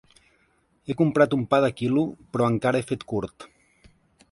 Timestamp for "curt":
3.13-3.49